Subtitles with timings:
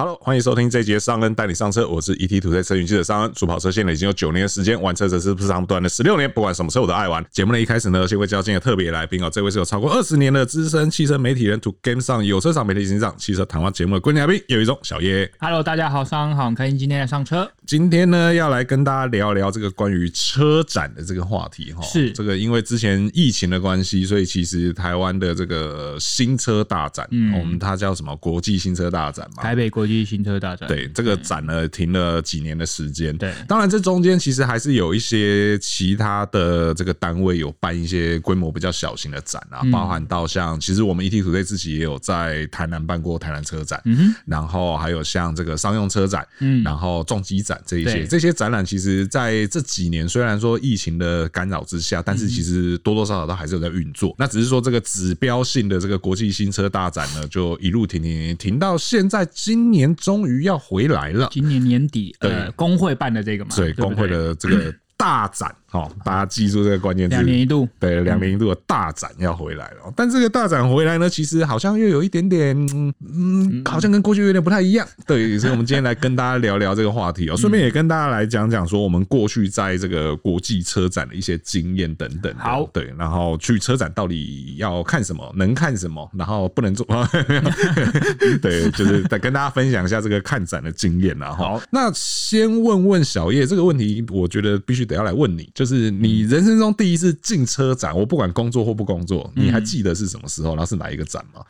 [0.00, 3.32] Hello，欢迎收听这一节上恩带你上车，我是 ETtoday 车云记者尚恩。
[3.34, 7.26] 主跑车现在已经有九年的时间，玩车则是不长不短的十六年，不管什么车我都爱玩。
[7.32, 15.28] 节目的一开始呢，先会介绍今天的特别来宾哦，这位是有超过二十年的资深汽车媒体人，To Game 上有车赏媒体形象，汽车谈话节目的规定来宾，有一种小叶。
[15.40, 17.50] Hello，大家好，上恩好，很开心今天来上车。
[17.66, 21.82] 今天呢，要来跟大家聊聊这个关于车展的这个话题哈。
[21.82, 29.42] 是这个，因为之前疫情的关系，所以其实台湾的这个新车大展，嗯，我们它叫什么国际新车大展嘛？
[29.42, 30.68] 台北国际新车大展。
[30.68, 33.16] 对，这个展呢停了几年的时间。
[33.16, 54.14] 对，当然这中间其实还是有一些其他的这个单位有办一些规模比较小型的展啊，包含到像其实我们 ETtoday 自己也有在台南办过台南车展，嗯，然后还有像这个商用车展，嗯，然后重机展这一些这些展览，其实在这几年虽然说疫情的干扰之下，但是其实多多少少都还是有在运作。
[54.18, 60.58] 那只是说这个指标性的这个国际新车大展呢，就一路停停停停到现在，今年终于要。
[60.68, 65.54] 回来了，今年年底，呃，工会办的这个嘛，对，工会的这个大展。
[65.70, 67.16] 好，大家记住这个关键词。
[67.16, 69.92] 两年一度，对，两年一度的大展要回来了。
[69.94, 72.56] 但这个大展回来呢，其实好像又有一点点，
[73.00, 74.88] 嗯，好像跟过去有点不太一样。
[75.06, 82.34] 对，所以我们今天来跟大家聊聊这个话题哦，顺便也跟大家来讲讲说我们过去在这个国际车展的一些经验等等。
[82.38, 86.86] 好，对，然后去车展到底要看什么，能看什么，然后不能做。
[88.40, 91.30] 对，就是再跟大家分享一下这个看展的经验啊。
[91.30, 95.46] 好，那先问问小叶这个问题，我觉得必须得要来问你。
[95.58, 101.44] 就是你人生中第一次进车展，我不管工作或不工作，你还记得是什么时候，然后是哪一个展吗？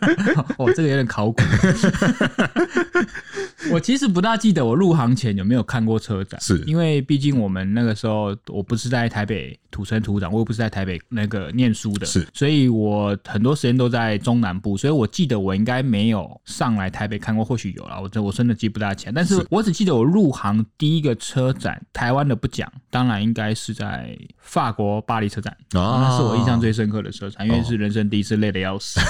[0.56, 1.42] 哦，这个有点考古。
[3.72, 6.58] 我其实不大记得我入行前有没有看过车展，是。
[6.66, 29.00] 因为毕竟我们那个时候我不是在台北土生土长，我又不是在台北那个念书的，是，所以我很多时间都在中南部，所以我记得我应该没有上来台北看过，或许有了，我这我真的记不大起来，但是我只记得我入行第一个车展，台湾的不讲，当然应该是在法国巴黎车展，哦，那是我印象最深刻的车展，因为是人生第一次累得要死，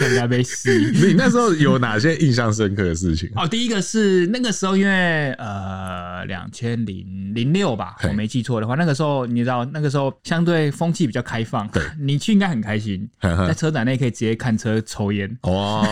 [0.00, 0.70] 应该被死。
[1.06, 3.30] 你那时候有哪些印象深刻的事情？
[3.36, 15.84] 哦，第一个是那个时候，因为呃，两千零零六吧，我没记错的话，那个时候你知道，那个时候相对风气比较开放，对， 你去应该很开心，在车展内可以直接看车、抽烟，哦，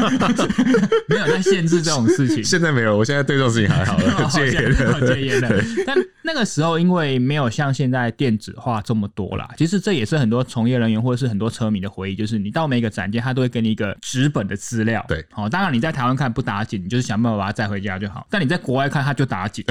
[1.08, 2.42] 没有在限制这种事情。
[2.44, 5.50] 现在没有，我现在对这种事情还好了，戒烟了，戒烟了。
[5.86, 16.42] 但那个时候，因为没有像现在电子化这么多啦，其实这也是很多从业人员或者是很多车迷的回忆，就是你到每个展间，他都会给你一个纸本的资料，对，好，当然你在台湾看不。
[16.42, 18.26] 打紧，你就是想办法把它载回家就好。
[18.28, 19.64] 但你在国外看，它就打紧，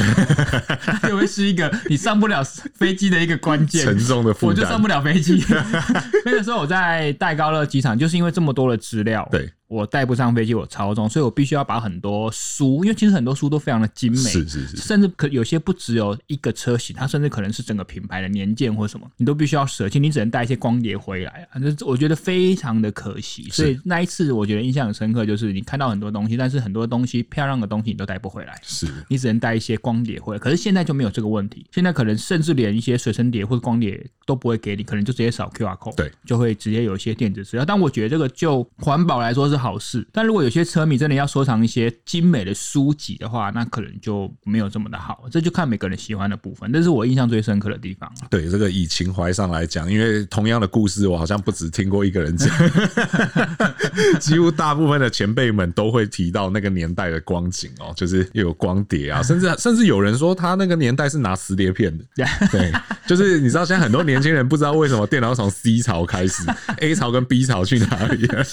[1.04, 2.42] 就会是一个你上不了
[2.74, 4.50] 飞机的一个关键，沉重的负担。
[4.50, 5.44] 我就上不了飞机。
[6.24, 9.28] 那个时候我在戴高乐机场，就是因为这么多的资料。
[9.30, 9.52] 对。
[9.72, 23.48] 我带不上飞机，我超重，所以我必须要把很多书，因为其实很多书都非常的精美，是是是，甚至可有些不只有一个车型，它甚至可能是整个品牌的年鉴或什么，你都必须要舍弃，你只能带一些光碟回来，反正我觉得非常的可惜。
[23.50, 30.40] 所以那一次我觉得印象很深刻，就是你看到很多东西，但是很多东西漂亮的东西你都带不回来，是你只能带一些光碟回来。
[30.40, 37.64] 可是现在就没有这个问题，现在可能甚至连一些随身碟或者光碟都不会给你，可能就直接扫 QR code，对，就会直接有一些电子资料。
[37.64, 45.26] 但我觉得这个就环保来说是好事，但如果有些车迷真的要收藏一些精美的书籍的话，那可能就没有这么的好。
[45.32, 46.74] 这就看每个人喜欢的部分。
[46.74, 48.12] 这是我印象最深刻的地方。
[48.30, 52.50] 对，这个以情怀上来讲，因为同样的故事，我好像不止听过一个人讲，
[54.20, 62.04] 几乎大部分的前辈们都会提到那个年代的光景哦，就是又有光碟啊，甚至甚至有人说他那个年代是拿磁碟片的。
[62.52, 62.72] 对，
[63.08, 66.44] 就是你知道现在很多年轻人不知道为什么电脑从 C 槽开始
[66.78, 68.44] ，A 槽跟 B 槽去哪里了？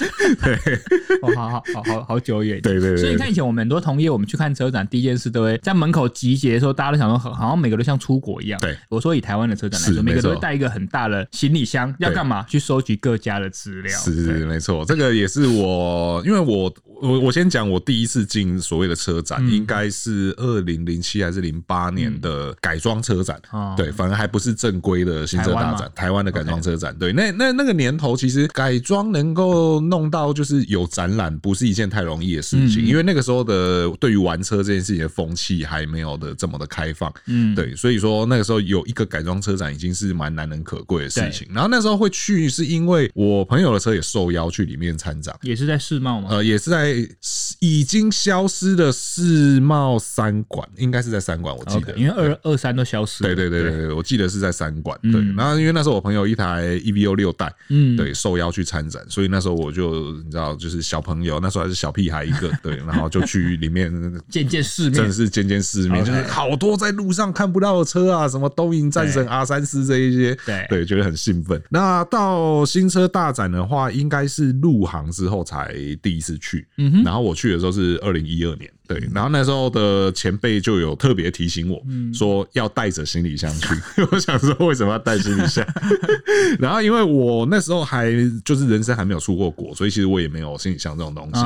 [0.43, 0.81] 对，
[1.23, 1.65] 哦，好好。
[1.75, 2.97] 好好好久远，对对对。
[2.97, 8.59] 所以你看，以前我们很多同业，我们去看车展，第一件事都会在门口集结的时候，大家都想说，好像每个都像出国一样。
[8.61, 12.45] 对，我说以台湾的车展来说，每个都会带一个很大的行李箱，要干嘛？
[12.49, 13.93] 去收集各家的资料。
[13.99, 16.73] 是是，没错，这个也是我，因为我。
[17.01, 23.41] 我我先讲，我第一次进所谓的车展，应该是二零零七还是零八年的改装车展，
[23.77, 41.47] 对，反而还不是正规的新车大展，台湾的改装车展，对，那那那个年头，其实改装能够弄到就是有展览，不是一件太容易的事情，因为那个时候的对于玩车这件事情的风气还没有的这么的开放，嗯，对，所以说那个时候有一个改装车展已经是蛮难能可贵的事情。
[41.53, 46.29] 然后那时候会去，是因为我朋友的车也受邀去里面参展，也是在世贸吗？
[46.33, 46.88] 呃，也是在。
[46.95, 47.17] 在
[47.61, 53.29] 已经消失的世贸三馆，应该是在三馆，我记得，因为二二三都消失了。
[53.29, 53.87] 对对对对。
[53.87, 54.99] 对，我记得是在三馆。
[55.03, 63.93] 对，然后因为那时候我朋友一台 EVO 六代，嗯，对，受邀去参展，所以那时候我就你知道，就是小朋友，那时候还是小屁孩一个， 对，然后就去里面
[64.29, 70.67] 见见世面，真的是见见世面，就是好多在路上看不到的车啊，什么东瀛战神 R 三四这一些，对。
[70.69, 71.61] 对，觉得很兴奋。
[71.71, 78.71] 那到新车大展的话，应该是入行之后才第一次去，嗯哼，然后我去的时候是二零一二年。
[78.89, 81.81] 对，然后那时候的前辈就有特别提醒我
[82.13, 83.69] 说要带着行李箱去。
[84.11, 85.65] 我想说为什么要带行李箱？
[86.59, 88.11] 然后因为我那时候还
[88.45, 91.41] 就是人生还没有出过国，所以其实我也没有行李箱这种东西。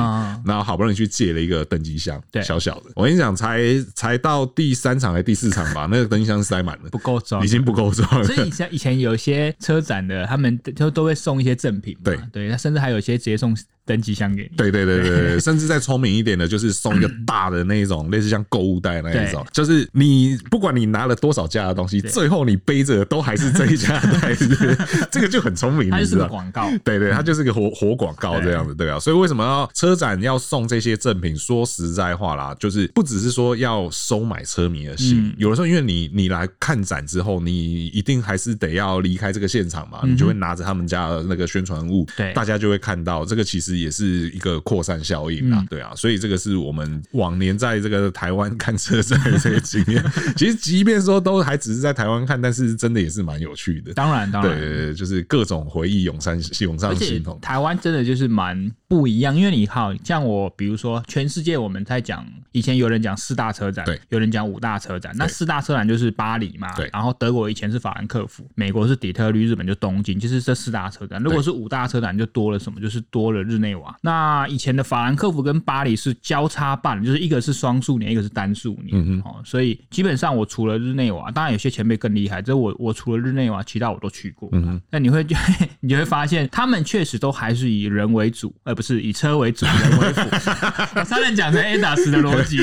[0.45, 2.91] 然后好不容易去借了一个登机箱，小小的。
[2.95, 3.61] 我跟你讲，才
[3.93, 8.25] 才到第三场还是第四场吧， 那个登机箱塞满了，不够装，已经不够装了。
[8.25, 11.97] 所以以前以前有些车展的，他们就都会送一些赠品。
[12.03, 13.53] 对对，他甚至还有一些直接送。
[13.85, 24.77] 登机箱给你，对对对对对，甚至再聪明一点的，就是送一个大的那一种，类似像购物袋那一种，就是你不管你拿了多少家的东西，最后你背着都还是这一家的袋子，
[25.11, 31.35] 这个就很聪明，它就是个广告，对对，它就是个活活广告这样子，对啊，所以为什么要车展要送这些赠品？
[31.37, 43.73] 说实在话啦，就是不只是说要收买车迷的心，有的时候因为你你来看展之后，你一定还是得要离开这个现场嘛，你就会拿着他们家的那个宣传物，对，大家就会看到这个其实。
[43.83, 50.03] 也是一个扩散效应啊，对啊，所以这个是我们往年在这个台湾看车展的这些经验。
[50.35, 53.93] 其实，即便说都还只是在台湾看，但是真的也是蛮有趣的。
[53.93, 57.39] 当然，当然，对，就是各种回忆涌上涌上心头。
[57.41, 65.13] 台湾真的就是蛮不一样，因为你好像我，比如说全世界我们在讲，以前有人讲四大车展，对，有人讲五大车展。
[65.15, 71.21] 那四大车展就是巴黎嘛，对，然后德国以前是法兰克福，美国是底特律，日本就东京，就是这四大车展。
[71.23, 72.81] 如果是五大车展，就多了什么？
[72.81, 73.95] 就是多了日内瓦。
[74.01, 78.89] 那以前的法兰克福跟巴黎是交叉办，就是一个是双数年，一个是单数年。
[78.93, 84.49] 嗯哦，所以基本上我除了日内瓦，当然有些前辈更厉害，这我我除了日内瓦，其他我都去过。
[84.89, 85.35] 那你会就
[85.79, 90.21] 你就会发现，他们确实都还是以人为主，而不是以车为主，人为辅。
[91.05, 92.57] 差点讲成 ADAS 的逻辑，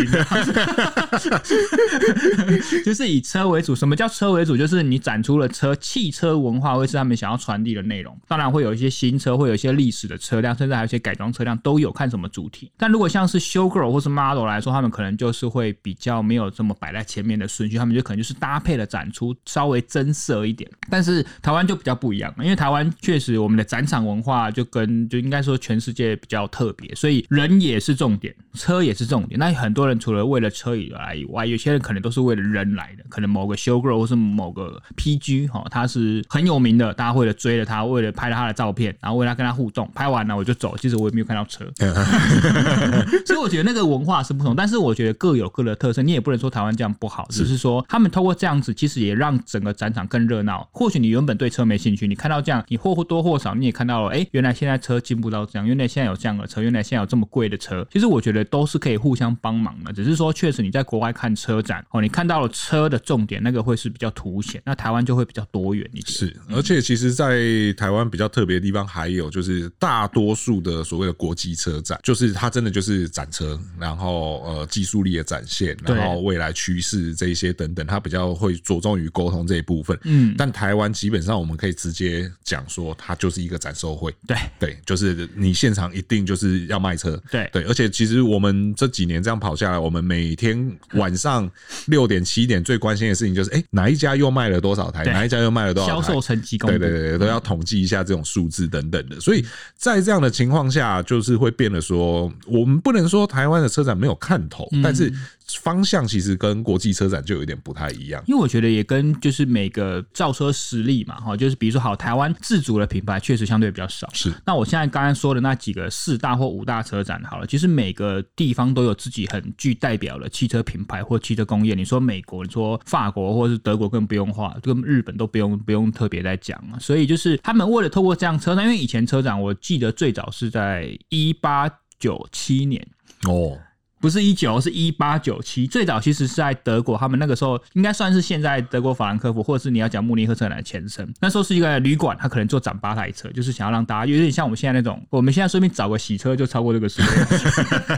[2.84, 3.74] 就是以车为主。
[3.74, 4.56] 什么叫车为主？
[4.56, 8.16] 就是你展出了车，汽车文化会是他们想要传递的内容。
[8.28, 11.30] 当然会有一些新车，会有一些历史的车辆，甚至还有一些改装。
[11.30, 20.70] 车辆都有看什么主题，但如果像是 show girl 或是 model 来说，他们可能就是会比较没有这么摆在前面的顺序，他们就可能就是搭配的展出稍微增色一点。
[20.90, 29.40] 但是台湾就比较不一样，因为台湾确实我们的展场文化就跟就应该说全世界比较特别，所以人也是重点，车也是重点。
[29.40, 40.76] 那很多人除了为了车以来以外，有些人可能都是为了人来的，可能某个 show girl 或是某个 PG 哈，他是很有名的，大家为了追了他，为了拍了他的照片，然后为了跟他互动，拍完了我就走。
[40.76, 41.30] 其实我也没有。
[41.30, 41.64] 看到车，
[43.24, 50.68] 所以我觉得那个文化是不同，但是我觉得各有各的特色，你也不能说台湾这样不好，只是说他们透过这样子，其实也让整个展场更热闹。
[50.72, 57.84] 或许你原本对车没兴趣，你看到这样，你或多或少你也看到了，哎，原来现在车进步到这样，原来现在有这样的车，原来现在有这么贵的车。
[57.90, 66.06] 其实我觉得都是可以互相帮忙的，只是说确实你在国外看车展哦，你看到了车的重点，那个会是比较凸显，那台湾就会比较多元一点。
[66.06, 67.40] 是，而且其实，在
[67.76, 71.10] 台湾比较特别的地方，还有就是大多数的所谓的。
[71.20, 79.98] 国际车展就是它真的就是展车，然后呃技术力的展现，然后未来趋势这一些等等，它比较会着重于沟通这一部分。
[80.04, 84.14] 嗯，但台湾基本上我们可以直接讲说，它就是一个展售会。
[84.26, 87.20] 对对，就是你现场一定就是要卖车。
[87.30, 91.50] 对对，而且其实我们这几年这样跑下来，我们每天晚上
[91.86, 95.04] 六点七点最关心的事情就是，哎，哪一家又卖了多少台？
[95.04, 95.94] 哪一家又卖了多少台？
[95.94, 96.58] 销售成绩。
[96.58, 99.18] 对对对，都要统计一下这种数字等等的。
[99.20, 99.44] 所以
[99.76, 100.80] 在这样的情况下。
[101.06, 105.12] 就是会变得说，我们不能说台湾的车展没有看头，但是。
[105.58, 114.08] 方向其实跟国际车展就有点不太一样，因为我觉得也跟就是每个造车实力嘛，哈，就是比如说好，台湾自主的品牌确实相对比较少。
[114.12, 121.74] 是，那我现在刚刚说的那几个四大或五大车展，好了，其实每个地方都有自己很具代表的汽车品牌或汽车工业。
[121.74, 126.78] 你说美国，你说法国或者是德国，更不用话，跟日本都不用不用特别再讲了。
[126.78, 132.86] 所以就是他们为了透过这样车展，因为以前车展我记得最早是在一八九七年
[133.24, 133.58] 哦。
[134.00, 135.66] 不是一九，是一八九七。
[135.66, 141.06] 最早其实是在德国，他们那个时候应该算是现在德国法兰克福，或者是你要讲慕尼黑车展的前身。
[141.20, 147.26] 那时候是一个旅馆，他可能做展八台车，就是想要让大家有点像我们现在那种，我们现在随便 找个洗车就超过这个数量，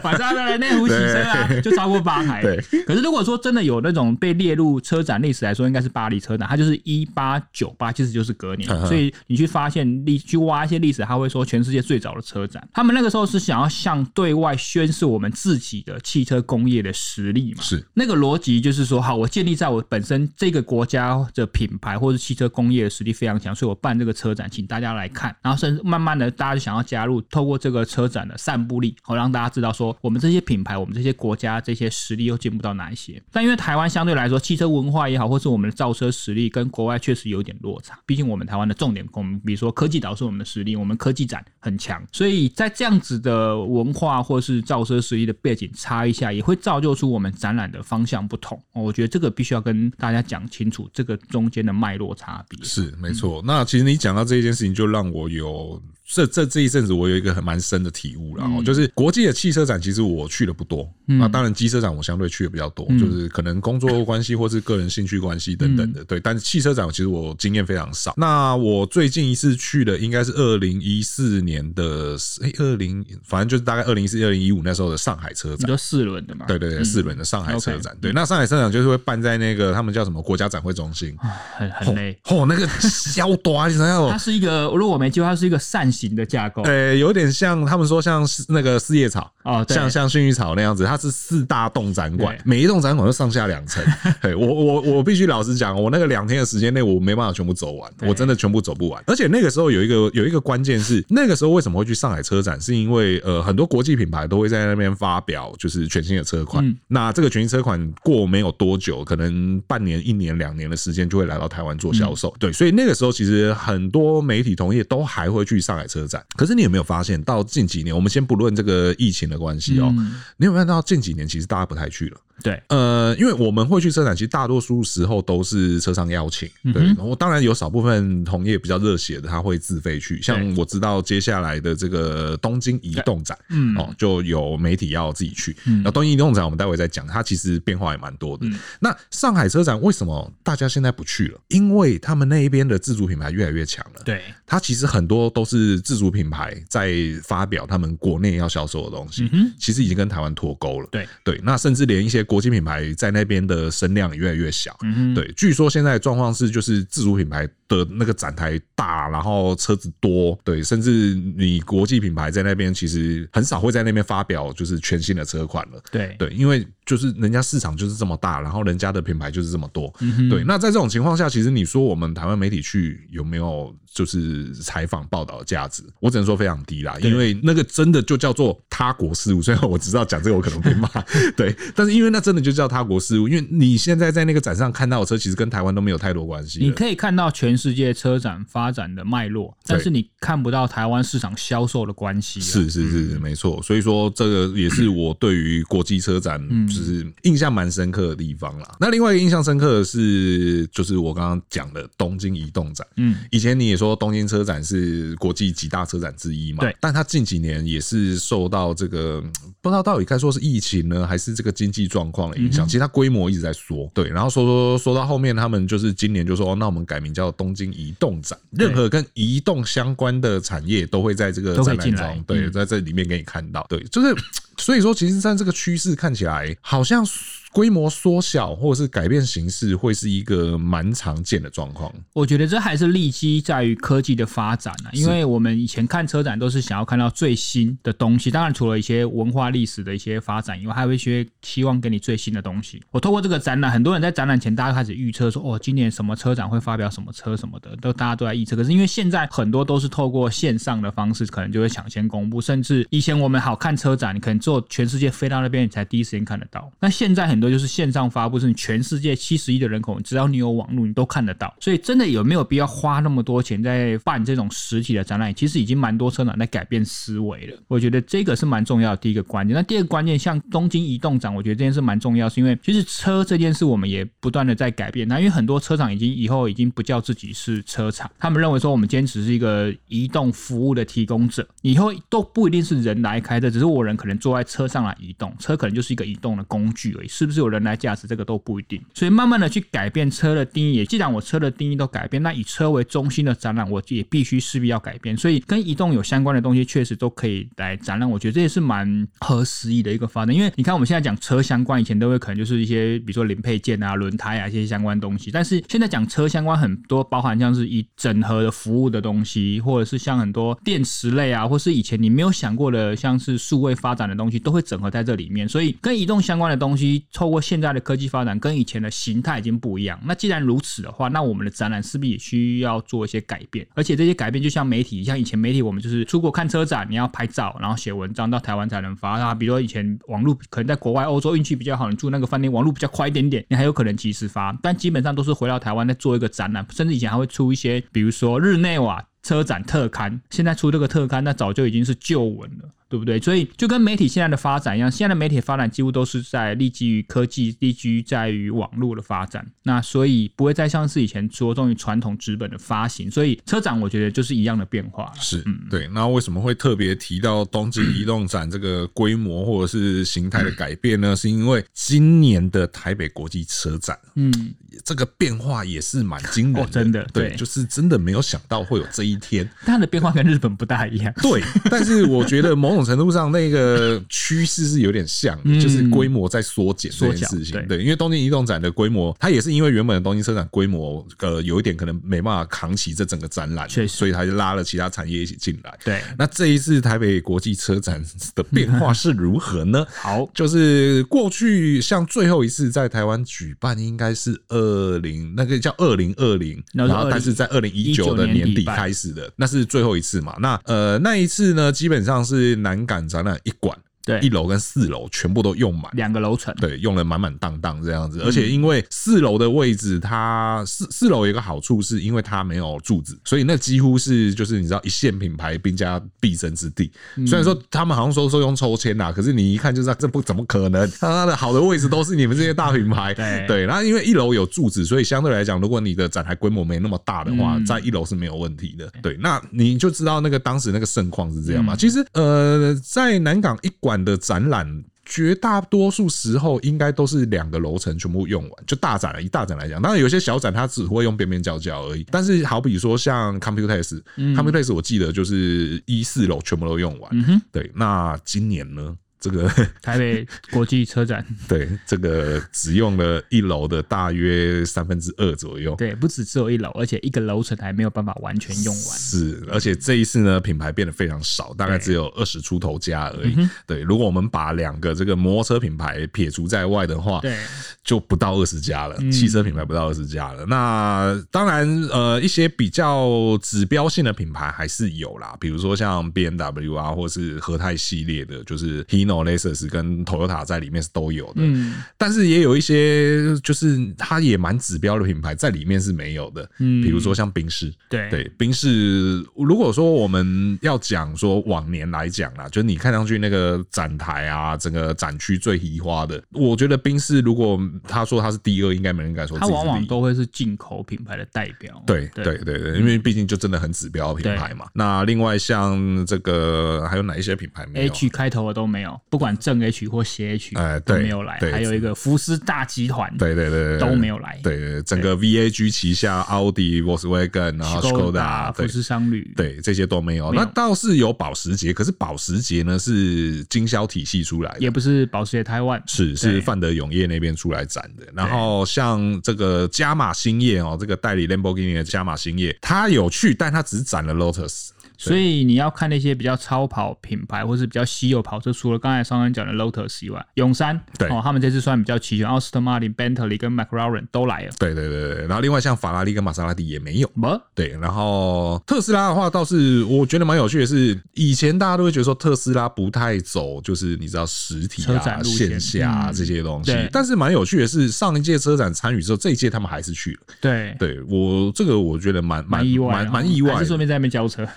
[0.01, 2.41] 反正来内湖洗车啊，就超过八台。
[2.41, 2.61] 对。
[2.85, 8.67] 可是如果说真的有那种被列入车展历史来说，应该是巴黎车展，它就是一八九八，其实就是隔年。
[8.85, 17.61] 所以你去发现历，去挖一些历史，他会说全世界最早的车展，他们那个时候是想要向对外宣示我们自己的汽车工业的实力嘛？
[17.61, 17.85] 是。
[17.93, 25.35] 那个逻辑就是说，好，我建立在我本身这个国家的品牌或者汽车工业的实力非常强，所以我办这个车展，请大家来看。
[25.41, 33.21] 然后甚至慢慢的，大家就想要加入，透过这个车展的散布力，好让大家知道说，我们这些品牌，我们这些国家这些实力又进步到哪一些。
[33.31, 37.97] 但因为台湾相对来说，汽车文化也好，或是我们的造车实力跟国外确实有点落差。
[38.05, 48.57] 毕竟我们台湾的重点，我们比如说科技岛是我们的实力，我们科技展很强，所以在这样子的文化或是造车实力的背景差一下，也会造就出我们展览的方向不同。
[48.71, 52.57] 我觉得这个必须要跟大家讲清楚，这个中间的脉络差别。
[52.63, 53.43] 是没错。
[53.45, 55.81] 那其实你讲到这一件事情，就让我有。
[56.05, 60.87] 这这这一阵子，我有一个很蛮深的体悟了，嗯、就是国际的汽车展，其实我去的不多。
[61.05, 66.01] 那、嗯、当然，机车展我相对去的比较多，嗯、就是可能工作关系或是个人兴趣关系等等的。
[66.01, 68.13] 嗯、对，但是汽车展，其实我经验非常少。
[68.17, 76.45] 那我最近一次去的应该是二零一四年的，哎，二零反正就是大概二零一四、二零一五那时候的上海车展，就四轮的嘛。
[76.47, 77.93] 对对对，四轮的上海车展。
[77.93, 81.15] 嗯、对，那上海车展就是会办在那个他们叫什么国家展会中心，
[81.57, 82.17] 很很累。
[82.25, 86.63] 哦，那个小多，你知道吗，它是一个，如果我没记错，它是一个扇形的架构。
[86.63, 93.83] 对，有点像他们说像那个四叶草哦，像像薰衣草那样子，它是四大栋展馆，每一栋展馆都上下两层。
[94.21, 99.03] 对，我我我必须老实讲，我那个两天的时间内，我没办法全部走完，我真的全部走不完。
[99.05, 106.63] 而且那个时候有一个有一个关键是， 那个时候为什么会去上海车展，是因为呃很多国际品牌都会在那边发表就是全新的车款。
[106.87, 112.33] 那这个全新车款过没有多久，可能半年、一年、两年的时间就会来到台湾做销售。
[112.39, 116.23] 对，所以那个时候其实很多媒体同业都还会去上海车展。
[116.35, 119.93] 可是你有没有发现，到近几年，我们先不论这个疫情的关系哦，
[120.37, 122.17] 你有没有看到近几年其实大家不太去了？
[122.43, 126.49] 对，呃，因为我们会去车展，其实大多数时候都是车商邀请。
[126.73, 130.21] 对，然后当然有少部分同业比较热血的，他会自费去。
[130.21, 135.55] 像我知道接下来的这个东京移动展，嗯，哦，就有媒体要自己去。
[135.85, 138.45] 那东京移动展我们待会再讲，它其实变化也蛮多的。
[138.81, 141.39] 那上海车展为什么大家现在不去了？
[141.47, 144.01] 因为他们那一边的自主品牌越来越强了。
[144.03, 150.89] 对，它其实很多都是自主品牌在发表他们国内要销售的东西，其实已经跟台湾脱钩了。
[150.91, 152.21] 对对，那甚至连一些。
[152.33, 155.13] 国际品牌在那边的声量也越来越小，嗯、哼。
[155.13, 166.15] 对，据说现在的状况是，就是自主品牌的那个展台大，然后车子多，对，甚至你国际品牌在那边其实很少会在那边发表就是全新的车款了，对。
[166.17, 175.83] 对，因为就是人家市场就是这么大，然后人家的品牌就是这么多，嗯、对，那在这种情况下，其实你说我们台湾媒体去有没有就是采访报道的价值？
[175.99, 180.89] 我只能说非常低啦，因为那个真的就叫做他国事务，虽然我知道讲这个我可能被骂，
[181.37, 186.59] 对，但是因为那真的就叫他国事务，因为你现在在那个展上看到的车，其实跟台湾都没有太多关系。
[186.59, 192.41] 你可以看到全世界车展发展的脉络，但是你看不到台湾市场销售的关系。
[192.41, 193.61] 是是是，没错。
[193.61, 196.41] 所以说这个也是我对于国际车展
[196.73, 198.75] 就是印象蛮深刻的地方啦。
[198.79, 202.85] 那另外一个印象深刻的是，就是我刚刚讲的东京移动展。
[202.97, 206.63] 嗯，以前你也说东京车展是国际几大车展之一嘛？
[206.63, 206.75] 对。
[206.79, 209.21] 但它近几年也是受到这个
[209.61, 212.65] 不知道到底该说是疫情呢，还是这个经济状况的影响？
[212.65, 213.89] 其实它规模一直在缩。
[213.93, 214.09] 对。
[214.09, 218.37] 然后说说说到后面，他们就是今年就说，哦，那我们改名叫东京移动展。
[218.51, 223.65] 任何跟移动相关的产业都会在这个展览中，对，在这里面给你看到。
[223.69, 224.15] 对，就是
[224.57, 227.05] 所以说，其实在这个趋势看起来，好像。
[227.53, 231.93] 规模缩小或者是改变形式，会是一个蛮常见的状况。
[232.13, 242.81] 我觉得这还是利基在于科技的发展啊，因为我们以前看车展都是想要看到最新的东西，当然除了一些文化历史的一些发展以外，还有一些希望给你最新的东西。
[242.89, 248.55] 我透过这个展览，很多人在展览前，大家开始预测说，哦，今年什么车展会发表什么车什么的，都大家都在预测。
[248.55, 256.71] 可是因为现在很多都是透过线上的方式，可能就会抢先公布，甚至以前我们好看车展，你可能坐全世界飞到那边，你才第一时间看得到。
[256.79, 261.53] 那现在很就是线上发布，是你全世界七十亿的人口，只要你有网络，你都看得到。
[261.59, 265.33] 所以真的有没有必要花那么多钱在办这种实体的展览？
[265.33, 267.57] 其实已经蛮多车厂在改变思维了。
[267.67, 269.55] 我觉得这个是蛮重要的第一个关键。
[269.55, 275.07] 那第二个关键，像东京移动展，我觉得这件事蛮重要，是因为其实车这件事我们也不断的在改变。
[275.07, 288.81] 那因为很多车厂已经以后已经不叫自己是车厂，他们认为说我们坚持是一个移动服务的提供者，以后都不一定是人来开的，只是我人可能坐在车上来移动，车可能就是一个移动的工具而已，是不是是有人来驾驶这个都不一定。
[288.93, 295.17] 所以慢慢的去改变车的定义，也既然我车的定义都改变，那以车为中心的展览，我也必须势必要改变。
[295.17, 298.09] 所以跟移动有相关的东西，确实都可以来展览。
[298.09, 315.47] 我觉得这也是蛮合时宜的一个发展，因为你看我们现在讲车相关，以前都会可能就是一些比如说零配件啊、轮胎啊一些相关东西，但是现在讲车相关很多，包含像是以整合的服务的东西，或者是像很多电池类啊，或是以前你没有想过的，像是数位发展的东西，都会整合在这里面。
[315.47, 319.97] 所以跟移动相关的东西，透过现在的科技发展，跟以前的形态已经不一样。
[320.03, 323.65] 那既然如此的话，那我们的展览势必也需要做一些改变。
[323.75, 329.33] 而且这些改变就像媒体，像以前媒体，我们就是出国看车展，你要拍照，然后写文章到台湾才能发啊。
[329.33, 334.53] 比如说以前网络可能在国外、欧洲运气比较好，你住那个饭店网络比较快一点点，你还有可能及时发。
[334.61, 340.19] 但基本上都是回到台湾再做一个展览，甚至以前还会出一些，比如说日内瓦车展特刊。
[340.29, 342.69] 现在出这个特刊，那早就已经是旧闻了。
[342.93, 343.19] 对不对？
[343.19, 349.43] 所以就跟媒体现在的发展一样，现在的媒体发展几乎都是在立基于科技，立基于在于网络的发展。
[349.63, 353.09] 那所以不会再像是以前着重于传统纸本的发行。
[353.09, 355.11] 所以车展我觉得就是一样的变化。
[355.19, 355.87] 是，嗯，对。
[355.87, 361.15] 那为什么会特别提到东京移动展这个规模或者是形态的改变呢？
[361.17, 364.53] 是因为今年的台北国际车展，嗯，
[364.85, 369.49] 这个变化也是蛮惊人的，哦、真的对，对，就是真的没有想到会有这一天。
[369.65, 371.11] 它的变化跟日本不大一样。
[371.23, 372.82] 对，但是我觉得某种。
[372.83, 377.65] 程度上，那个趋势是有点像，就是规模在缩减这件事情。
[377.67, 385.77] 对，因为东京移动展的规模，它也是因为原本的东京车展规模，呃，有一点可能没办法扛起这整个展览，所以它就拉了其他产业一起进来。
[385.83, 388.03] 对，那这一次台北国际车展
[388.35, 389.85] 的变化是如何呢？
[389.95, 400.35] 好，就是过去像最后一次在台湾举办，应该是二零那个叫二零二零，然后但是在二零一九的年底开始的，那是最后一次嘛？
[400.39, 402.72] 那呃，那一次呢，基本上是南。
[402.73, 403.77] 南港展览一馆。
[404.05, 408.21] 对，一楼跟四楼全部都用满，两个楼层，对，用了满满当当这样子。
[408.21, 416.91] 而且因为四楼的位置，它四四楼有一个好处，是因为它没有柱子，所以那几乎是就是你知道一线品牌兵家必争之地。
[417.25, 420.83] 虽然说他们好像说说用抽签呐，可是你一看就知道这不怎么可能。
[420.99, 423.65] 它的好的位置都是你们这些大品牌，对 对。
[423.65, 428.91] 然后因为一楼有柱子，所以相对来讲，如果你的展台规模没那么大的话，在一楼是没有问题的。
[429.01, 431.73] 对，那你就知道那个当时那个盛况是这样嘛。
[431.73, 433.92] 其实呃，在南港一馆。
[434.01, 439.21] 的展览绝大多数时候应该都是两个楼层全部用完，就大展了。
[439.21, 442.05] 以大展来讲，当然有些小展它只会用边边角角而已。
[442.09, 447.41] 但是好比说像 Computex，Computex 我记得就是一四楼全部都用完。
[447.51, 448.95] 对，那今年呢？
[449.23, 449.47] 这个
[449.81, 455.73] 台北国际车展， 对，这个只用了一楼的大约三分之二左右。
[455.77, 458.97] 对，不止只有一楼，而且一个楼层还没有办法完全用完。
[458.99, 463.33] 是，而且这一次呢，品牌变得非常少，大概只有二十出头家而已。
[463.65, 467.37] 对，如果我们把两个这个摩托车品牌撇除在外的话，对，
[467.81, 468.97] 就不到二十家了。
[469.09, 470.45] 汽车品牌不到二十家了。
[470.47, 479.12] 那当然，呃，一些比较指标性的品牌还是有啦，比如说像 BMW 啊，或是和泰系列的，就是 Hino。
[479.23, 488.09] Lexus 跟 Toyota 在里面是都有的，嗯，但是也有一些就是它也蛮指标的品牌在里面是没有的，嗯，比如说像宾士，对。
[488.09, 502.23] 对，宾士，如果说我们要讲说往年来讲啦，就是你看上去那个展台啊，整个展区最移花的，我觉得宾士如果他说他是第二，应该没人敢说，他往往都会是进口品牌的代表，对对。
[502.23, 504.65] 对对，因为毕竟就真的很指标品牌嘛。
[504.73, 508.99] 那另外像这个还有哪一些品牌没有？H 开头的都没有。
[509.09, 511.37] 不管正 H 或斜 H，哎，都没有来。
[511.51, 514.39] 还有一个福斯大集团，对对对，都没有来。
[514.41, 520.33] 对对，整个 VAG 旗下，奥迪、Volkswagen，然后 Skoda、福斯商旅，对这些都没有。
[520.33, 528.07] 那倒是有保时捷，可是保时捷呢是经销体系出来的，也不是保时捷台湾，是是范德永业那边出来展的。
[528.15, 534.69] 然后像这个加马兴业哦，这个代理 Lamborghini 的加马兴业，他有去，但他只展了 Lotus。
[535.03, 544.51] 所以你要看那些比较超跑品牌或是比较稀有跑车，除了刚才刚刚讲的 Lotus 以外，永山对哦，他们这次算比较齐全，Aston Martin、Bentley 跟 McLaren 都来了。
[544.59, 547.07] 对对对对，然后另外像法拉利跟玛莎拉蒂也没有。
[547.09, 556.71] 不，对，然后特斯拉的话倒是我觉得蛮有趣的是，以前大家都会觉得说特斯拉不太走，就是你知道实体啊、线下啊这些东西。
[556.91, 560.19] 但是蛮有趣的是，上一届车展参与之后，这一届他们还是去了。
[560.39, 563.63] 对，对我这个我觉得蛮蛮意外，蛮蛮意外。
[563.63, 564.47] 顺便在那边交车。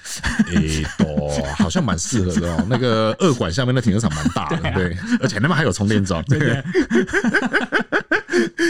[0.54, 2.66] 诶，多好像蛮适合的哦。
[2.68, 6.22] 那个二馆下面的停车场蛮大的， 对，而且那边还有充电桩。
[6.24, 6.62] 对。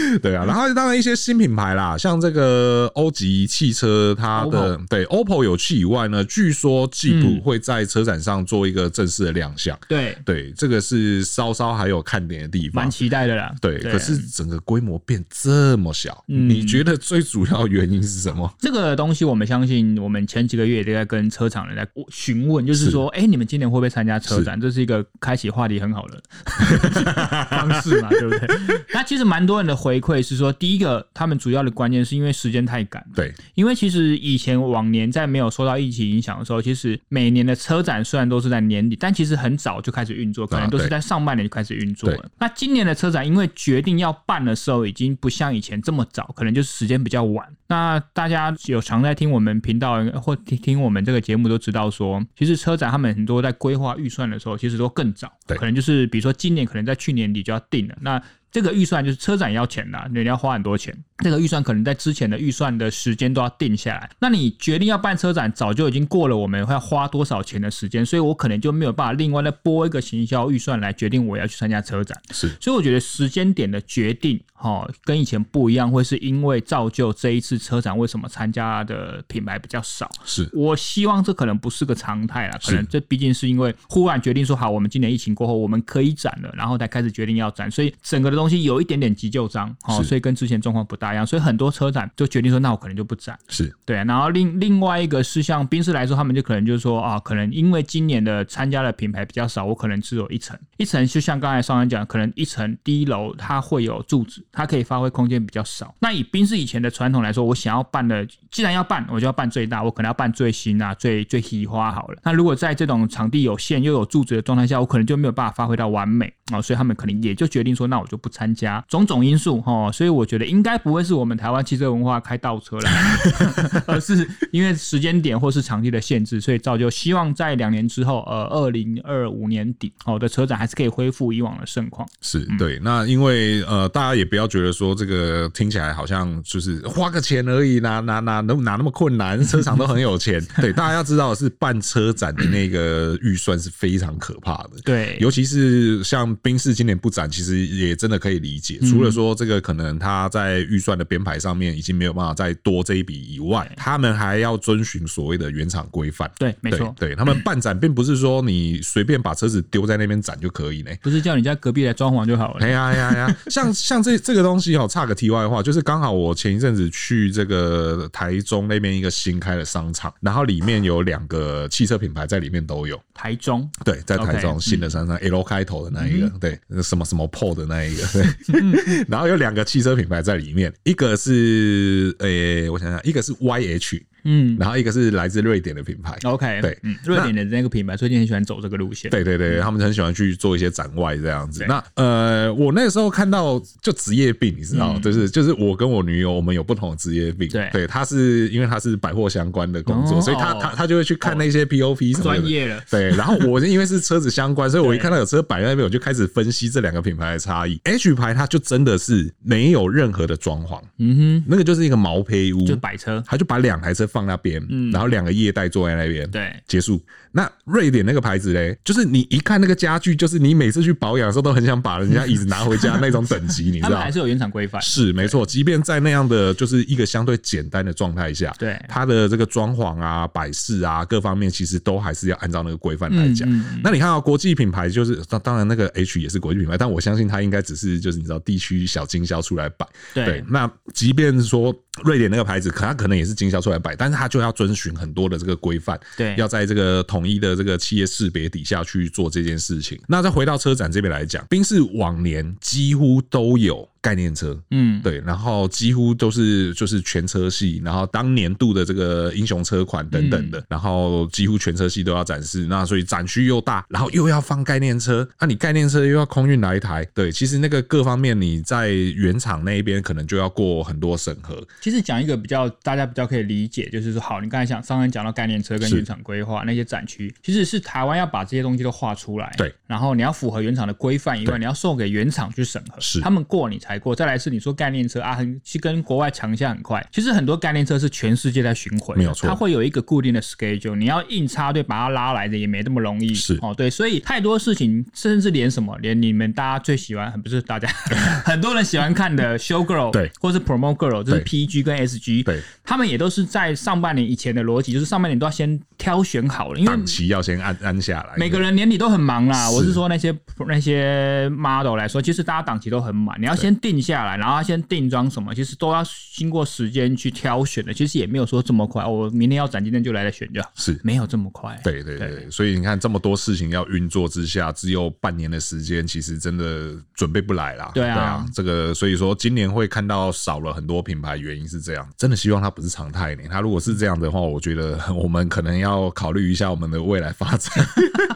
[0.21, 9.77] 对啊，然后当然一些新品牌啦，像这个欧吉汽车，它的对 OPPO 有去以外呢，据说吉普会在车展上做一个正式的亮相。
[9.87, 13.53] 对对，这个是稍稍还有看点的地方，蛮期待的啦。
[13.61, 18.51] 对，可是整个规模变这么小，你觉得最主要原因是什么？
[18.59, 24.59] 这个东西我们相信，我们前几个月也在跟车厂人在询问，就是说，哎，你们今年会不会参加车展？
[24.59, 26.21] 这是一个开启话题很好的
[27.49, 28.47] 方式嘛，对不对？
[28.93, 33.05] 那其实蛮多人的回馈是说，第一个，他们主要的关键是因为时间太赶。
[33.15, 42.29] 对，因为其实以前往年在没有受到疫情影响的时候，其实每年的车展虽然都是在年底，但其实很早就开始运作，可能都是在上半年就开始运作了。
[42.39, 47.47] 那今年的车展，因为决定要办的时候，已经不像以前这么早，可能就是时间比较晚。
[47.69, 57.97] 那大家有常在听我们频道或听听我们这个节目都知道说，其实车展他们很多在规划预算的时候，其实都更早，可能就是比如说今年可能在去年底就要定了。
[58.01, 58.21] 那
[58.57, 60.91] 这个预算就是车展要钱的，你要花很多钱。
[61.19, 64.09] 这个预算可能在之前的预算的时间都要定下来。
[64.19, 72.15] 那你决定要办车展，早就已经过了我们会要花多少钱的时间，所以我可能就没有办法另外再拨一个行销预算来决定我要去参加车展。
[72.31, 80.11] 是，所以我觉得时间点的决定，哈，跟以前不一样，会是因为造就这一次车展为什么参加的品牌比较少。
[80.25, 88.57] 是，我希望这可能不是个常态啦，可能这毕竟是因为忽然决定说好，我们今年疫情过后我们可以展了，然后才开始决定要展，所以整个的东西。
[88.67, 93.95] 有一点点急救章，哦，所以跟之前状况不大所以很多车展就决定说，那我可能就不展，是对。
[93.97, 105.93] 然后另另外一个是像宾士来说，他们就可能就是说啊，可能因为今年的参加的品牌比较少，我可能只有一层，一层就像刚才上人讲，可能一层第一楼它会有柱子，它可以发挥空间比较少。
[105.99, 112.19] 那以宾士以前的传统来说，我想要办的，既然要办，我就要办最大，我可能要办最新啊，最最喜花好了。
[112.23, 118.83] 那如果在这种场地有限又有柱子的状态下，我可能就没有办法发挥到完美啊，所以他们可能也就决定说，那我就不参加。
[118.87, 122.89] 种种因素哈，所以我觉得应该不会是我们台湾汽车文化开倒车了，
[123.85, 132.07] 而是因为时间点或是场地的限制，所以造就希望在两年之后，呃，二零二五年底，哦的车展还是可以恢复以往的盛况。
[132.21, 139.43] 是对，那因为呃，大家也不要觉得说这个听起来好像就是花个钱而已，哪哪哪能哪那么困难？
[139.43, 140.43] 车厂都很有钱。
[140.59, 144.71] 对，大家要知道的是办车展的那个预算是非常可怕的。
[144.83, 148.79] 对，尤其是像宾士今年不展，其实也真的可以理解。
[148.89, 156.31] 除了说这个可能他在预算的编排上面已经没有办法再多这一笔以外，他们还要遵循所谓的原厂规范。
[156.39, 156.95] 对，没错。
[156.97, 162.65] 对，他们办展并不是说你随便把车子丢在那边展就可以呢，不是叫你家隔壁来装潢就好了。
[162.65, 163.37] 哎呀哎呀呀！
[163.47, 172.97] 像像这这个东西哦，差个题外话，就是刚好我前一阵子去这个台中那边一个新开的商场，然后里面有两个汽车品牌在里面都有。
[173.13, 178.25] 台中对，在台中新的商场 L 开头的那一个，对，什么什么 PO 的那一个，对。
[179.09, 184.01] 然后有两个汽车品牌在里面，一个是诶、我想想，一个是 YH。
[184.29, 191.65] 嗯，然后一个是来自瑞典的品牌，OK，对，嗯，瑞典的那个品牌最近很喜欢走这个路线，对对对，他们很喜欢去做一些展外这样子。
[191.67, 203.09] 那呃，我那时候看到就职业病，你知道，就是就是我跟我女友，我们有不同的职业病，对，对，他是因为她是百货相关的工作，所以她她她就会去看那些 POP 什么专业了， 对。
[203.11, 207.79] 然后我因为是车子相关，所以我一看到有车摆在那边，我就开始分析这两个品牌的差异。
[207.85, 214.91] H 牌它就真的是没有任何的装潢，嗯哼，那个就是一个毛坯屋，就摆车，他就把两台车放那边，嗯。
[214.91, 216.99] 然后两个业代坐在那边，对，结束。
[217.31, 223.99] 那瑞典那个牌子嘞，就是你一看那个家具，就是你每次去保养的时候都很想把人家椅子拿回家那种等级， 你知道？
[223.99, 225.45] 还是有原厂规范，是没错。
[225.45, 233.47] 即便在那样的就是一个相对简单的状态下，对它的这个装潢啊、摆饰啊各方面，其实都还是要按照那个规范来讲。
[233.83, 239.87] 那你看啊，国际品牌就是当当然那个 H 也是国际品牌，但我相信它应该只是就是你知道地区小经销出来摆。
[240.13, 249.99] 对，那即便是说瑞典那个牌子，可它可能也是经销出来摆，但是它就要遵循很多的这个规范，对，要在这个统一的这个企业识别底下去做这件事情。
[250.07, 271.65] 那再回到车展这边来讲，宾士往年几乎都有概念车，嗯，对，然后几乎都是就是全车系，然后当年度的这个英雄车款等等的，嗯、然后几乎全车系都要展示，那所以展区又大，然后又要放概念车，那、啊、你概念车又要空运来一台，对，其实那个各方面你在原厂那一边可能就要过很多审核。
[271.81, 283.21] 其实讲一个比较大家比较可以理解，就是说，好，你刚才讲上面讲到概念车跟原厂规划那些展区，其实是台湾要把这些东西都画出来，对，然后你要符合原厂的规范以外，你要送给原厂去审核，是。
[283.21, 284.15] 他们过你才过。
[284.15, 293.59] 再来是你说概念车啊，很去跟国外强下很快，其实很多概念车是全世界在巡回，没有错，它会有一个固定的 schedule，你要硬插队把它拉来的也没那么容易，是。
[293.61, 297.87] 哦，对，所以太多事情，甚至连什么，连你们大家最喜欢， 不是大家
[298.43, 309.69] 很多人喜欢看的 show girl， 对，或是 promote girl，就是 PG 跟 SG，对，他们也都是在上半年以前的逻辑，就是上半年都要先挑选好了，因为档期要先安安下来，每个人年底都很忙啦。
[309.69, 310.33] 我是说那些
[310.67, 316.03] 那些 model 来说，其实大家档期都很满，你要先定下来，然后先定妆什么，其实都要
[316.35, 317.93] 经过时间去挑选的。
[317.93, 321.79] 其实也没有说这么快，我明天要展，今天就来来选就好，是没有这么快。
[321.83, 327.91] 对对对，对，所以你看这么多事情要运作之下，只有半年的时间，其实真的准备不来啦。
[327.93, 332.07] 对啊，这个所以说今年会看到少了很多品牌，原因是这样。
[332.17, 333.43] 真的希望它不是常态呢。
[333.49, 337.71] 它如果是这样的话，我觉得我们可能要考虑一下我们的未来发展，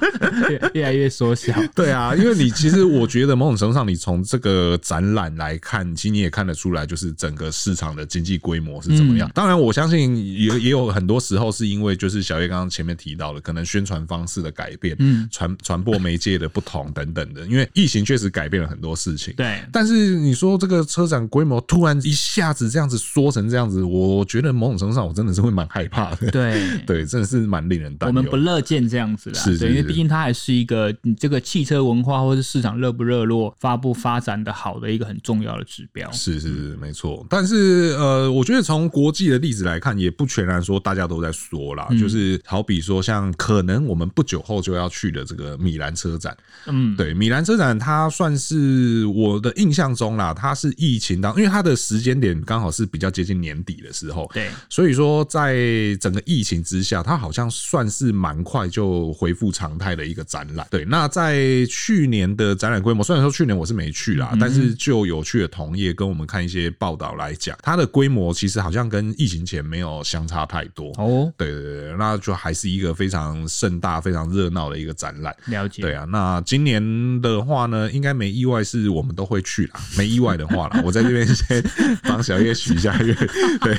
[0.73, 1.53] 越来越缩小。
[1.75, 9.29] 对啊，因为你其实我觉得某种程度上，你从这个展览来看，其实你也看得出来，就是整个市场的经济规模是怎么样。
[9.33, 17.45] 当然，我相信也也有很多时候是因为就是小叶刚刚前面提到的，可能宣传方式的改变，嗯，传传播媒介的不同等等的。
[17.47, 19.61] 因为疫情确实改变了很多事情，对。
[19.71, 26.29] 但是你说这个车展规模突然一下子这样子缩成这样子，我觉得某种程度上我真的是会蛮害怕的。
[26.31, 28.15] 对 对，真的是蛮令人担忧。
[28.15, 36.11] 我们不乐见这样子啦，是，是，是，因为毕竟它还是一个你这个汽车文化或是市场热不热络、发不发展的好的一个很重要的指标。
[36.11, 37.25] 是是是，没错。
[37.29, 46.35] 但是呃，我觉得从国际的例子来看，也不全然说大家都在说啦，嗯、就是好比说像可能我们不久后就要去的这个米兰车展，
[46.67, 55.55] 嗯，对，米兰车展它算是我的印象中啦，它是疫情当，因为它的时间点刚好是比较接近年底的时候，对，所以说在
[55.99, 60.67] 整个疫情之下，它好像算是蛮快就恢复常态的一个展览。
[60.69, 70.91] 对，那在去年的展览规模，虽然说去年我是没去啦，但是就有去的同业跟我们看一些报道来讲，它的规模其实好像跟疫情前没有相差太多。
[70.97, 75.35] 哦，对对对，那就还是一个非常盛大、非常热闹的一个展览。
[75.45, 75.81] 了解。
[75.81, 79.79] 对啊，那今年的话呢，应该没意外是我们都会去啦。
[79.97, 81.63] 没意外的话啦，我在这边先
[82.03, 83.15] 帮小叶许一下愿。
[83.61, 83.77] 对。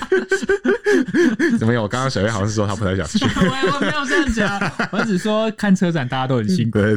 [1.58, 1.82] 怎么样？
[1.82, 3.18] 我刚刚小叶好像是说他不太想去。
[3.46, 6.78] 我没有这样讲，我只说看车展大家都很辛苦。
[6.78, 6.96] 对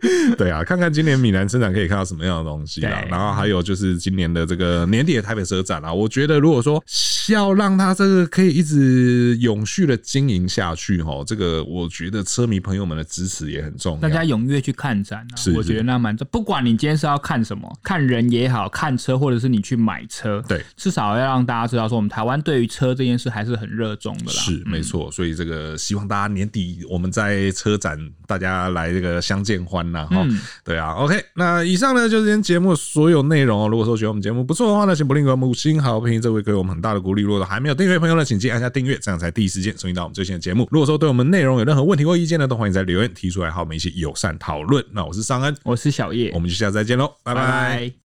[0.00, 3.02] 对， 对啊，看看今年米兰车展可以看到什么样的东西啦。
[3.10, 6.82] 然后还有就是今年的这个年底的台北车展啊，我觉得如果说
[7.28, 14.00] 要让它这个可以一直永续的经营下去哈，这个我觉得车迷朋友们的支持也很重要。
[14.00, 16.26] 大家踊跃去看展啊，我觉得那蛮重。
[16.30, 24.32] 不管你今天是要看什么，看人也好看车，或者是你去买车，对，至少要让大家知道说我们台湾对于车这件事还是很热衷的啦。
[24.32, 30.26] 是没错，所以这个希望大家年底我们在车展大家来这个相见欢呐哈。
[30.64, 33.68] 对啊，OK，那以上呢就是今天节目所有内容哦。
[33.68, 37.22] 如果说觉得我们节目不错的话呢，请不吝给我们五星好评，这会给我们很大的鼓励。
[37.22, 40.68] 如果还没有订阅的朋友呢，请记得按下订阅，这样才第一时间收听到我们最新的节目。
[40.70, 44.84] 如果说对我们内容有任何问题或意见呢，都欢迎在留言提出来，和我们一起友善讨论。
[44.92, 47.12] 那我是尚恩，我是小叶，我们就下次再见喽。
[47.22, 47.92] 拜拜。